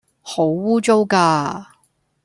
[0.23, 1.63] 好污糟㗎